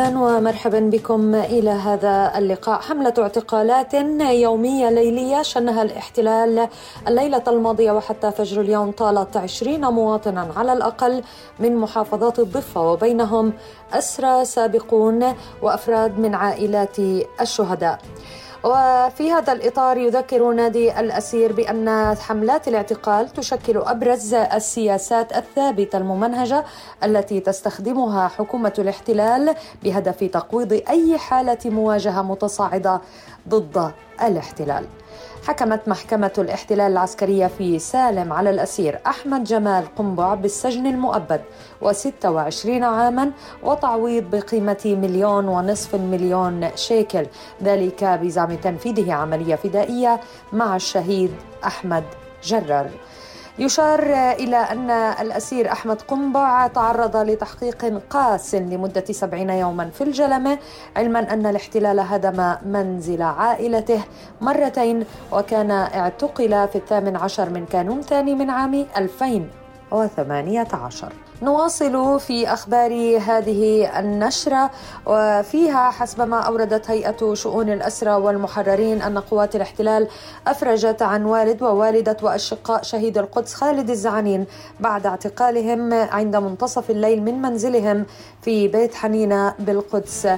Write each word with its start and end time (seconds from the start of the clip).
أهلا 0.00 0.18
ومرحبا 0.18 0.80
بكم 0.80 1.34
إلى 1.34 1.70
هذا 1.70 2.32
اللقاء. 2.38 2.80
حملة 2.80 3.14
اعتقالات 3.18 3.94
يومية 4.20 4.90
ليلية 4.90 5.42
شنها 5.42 5.82
الاحتلال 5.82 6.68
الليلة 7.08 7.42
الماضية 7.48 7.92
وحتى 7.92 8.30
فجر 8.30 8.60
اليوم 8.60 8.90
طالت 8.90 9.36
عشرين 9.36 9.80
مواطنا 9.86 10.48
على 10.56 10.72
الأقل 10.72 11.22
من 11.58 11.76
محافظات 11.76 12.38
الضفة 12.38 12.92
وبينهم 12.92 13.52
أسرى 13.92 14.44
سابقون 14.44 15.34
وأفراد 15.62 16.18
من 16.18 16.34
عائلات 16.34 16.96
الشهداء. 17.40 17.98
وفي 18.64 19.32
هذا 19.32 19.52
الإطار 19.52 19.96
يذكر 19.96 20.52
نادي 20.52 21.00
الأسير 21.00 21.52
بأن 21.52 22.14
حملات 22.16 22.68
الاعتقال 22.68 23.28
تشكل 23.28 23.76
أبرز 23.76 24.34
السياسات 24.34 25.36
الثابتة 25.36 25.98
الممنهجة 25.98 26.64
التي 27.04 27.40
تستخدمها 27.40 28.28
حكومة 28.28 28.72
الاحتلال 28.78 29.54
بهدف 29.84 30.24
تقويض 30.24 30.72
أي 30.88 31.18
حالة 31.18 31.58
مواجهة 31.64 32.22
متصاعدة 32.22 33.00
ضد 33.48 33.92
الاحتلال. 34.22 34.84
حكمت 35.46 35.88
محكمة 35.88 36.30
الاحتلال 36.38 36.92
العسكرية 36.92 37.46
في 37.46 37.78
سالم 37.78 38.32
على 38.32 38.50
الأسير 38.50 39.00
أحمد 39.06 39.44
جمال 39.44 39.84
قنبع 39.96 40.34
بالسجن 40.34 40.86
المؤبد 40.86 41.40
و26 41.84 42.68
عاما 42.68 43.30
وتعويض 43.62 44.24
بقيمة 44.30 44.80
مليون 44.84 45.48
ونصف 45.48 45.94
مليون 45.94 46.68
شيكل 46.74 47.26
ذلك 47.62 48.04
بزعم 48.04 48.49
تنفيذه 48.56 49.12
عملية 49.12 49.54
فدائية 49.54 50.20
مع 50.52 50.76
الشهيد 50.76 51.34
أحمد 51.64 52.04
جرر. 52.44 52.90
يشار 53.58 54.02
إلى 54.32 54.56
أن 54.56 54.90
الأسير 54.90 55.72
أحمد 55.72 56.02
قنبع 56.02 56.66
تعرض 56.66 57.16
لتحقيق 57.16 58.02
قاس 58.10 58.54
لمدة 58.54 59.04
سبعين 59.10 59.50
يوما 59.50 59.90
في 59.90 60.04
الجلمة 60.04 60.58
علما 60.96 61.32
أن 61.32 61.46
الاحتلال 61.46 62.00
هدم 62.00 62.54
منزل 62.64 63.22
عائلته 63.22 64.02
مرتين 64.40 65.04
وكان 65.32 65.70
اعتقل 65.70 66.68
في 66.68 66.76
الثامن 66.76 67.16
عشر 67.16 67.50
من 67.50 67.66
كانون 67.66 68.02
ثاني 68.02 68.34
من 68.34 68.50
عام 68.50 69.59
2018 69.92 71.12
نواصل 71.42 72.20
في 72.20 72.52
أخبار 72.52 73.18
هذه 73.18 73.90
النشرة 73.98 74.70
وفيها 75.06 75.90
حسب 75.90 76.28
ما 76.28 76.40
أوردت 76.40 76.90
هيئة 76.90 77.34
شؤون 77.34 77.72
الاسرى 77.72 78.14
والمحررين 78.14 79.02
أن 79.02 79.18
قوات 79.18 79.56
الاحتلال 79.56 80.08
أفرجت 80.46 81.02
عن 81.02 81.24
والد 81.24 81.62
ووالدة 81.62 82.16
وأشقاء 82.22 82.82
شهيد 82.82 83.18
القدس 83.18 83.54
خالد 83.54 83.90
الزعنين 83.90 84.46
بعد 84.80 85.06
اعتقالهم 85.06 85.92
عند 85.92 86.36
منتصف 86.36 86.90
الليل 86.90 87.22
من 87.22 87.42
منزلهم 87.42 88.06
في 88.42 88.68
بيت 88.68 88.94
حنينة 88.94 89.54
بالقدس. 89.58 90.28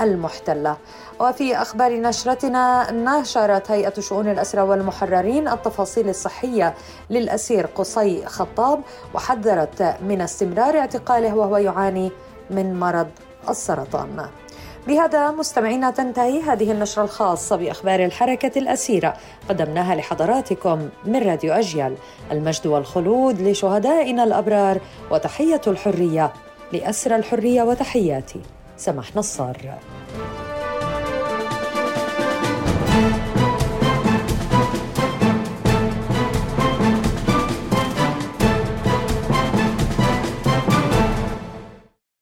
المحتلة. 0.00 0.76
وفي 1.20 1.56
أخبار 1.56 2.00
نشرتنا 2.00 2.90
نشرت 2.92 3.70
هيئة 3.70 4.00
شؤون 4.00 4.28
الأسرى 4.28 4.60
والمحررين 4.60 5.48
التفاصيل 5.48 6.08
الصحية 6.08 6.74
للأسير 7.10 7.66
قصي 7.66 8.26
خطاب 8.26 8.80
وحذرت 9.14 9.96
من 10.02 10.20
استمرار 10.20 10.78
اعتقاله 10.78 11.34
وهو 11.34 11.56
يعاني 11.56 12.10
من 12.50 12.80
مرض 12.80 13.08
السرطان. 13.48 14.26
بهذا 14.86 15.30
مستمعينا 15.30 15.90
تنتهي 15.90 16.42
هذه 16.42 16.72
النشرة 16.72 17.02
الخاصة 17.02 17.56
بأخبار 17.56 18.04
الحركة 18.04 18.58
الأسيرة. 18.58 19.14
قدمناها 19.48 19.94
لحضراتكم 19.94 20.88
من 21.04 21.22
راديو 21.22 21.52
أجيال. 21.52 21.94
المجد 22.32 22.66
والخلود 22.66 23.40
لشهدائنا 23.40 24.24
الأبرار 24.24 24.80
وتحية 25.10 25.60
الحرية 25.66 26.32
لأسرى 26.72 27.16
الحرية 27.16 27.62
وتحياتي. 27.62 28.40
سماح 28.78 29.16
نصار 29.16 29.78